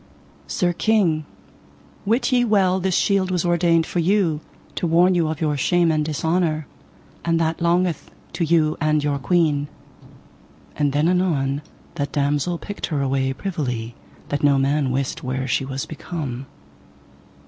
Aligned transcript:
Sir 0.47 0.73
King, 0.73 1.25
wit 2.07 2.31
ye 2.31 2.43
well 2.43 2.79
this 2.79 2.95
shield 2.95 3.29
was 3.29 3.45
ordained 3.45 3.85
for 3.85 3.99
you, 3.99 4.41
to 4.73 4.87
warn 4.87 5.13
you 5.13 5.27
of 5.27 5.39
your 5.41 5.55
shame 5.55 5.91
and 5.91 6.03
dishonour, 6.03 6.65
and 7.23 7.39
that 7.39 7.61
longeth 7.61 8.09
to 8.33 8.43
you 8.43 8.75
and 8.81 9.03
your 9.03 9.19
queen. 9.19 9.67
And 10.75 10.91
then 10.91 11.07
anon 11.07 11.61
that 12.01 12.13
damosel 12.13 12.57
picked 12.57 12.87
her 12.87 13.03
away 13.03 13.31
privily, 13.31 13.93
that 14.29 14.41
no 14.43 14.57
man 14.57 14.89
wist 14.89 15.21
where 15.21 15.47
she 15.47 15.65
was 15.65 15.85
become. 15.85 16.47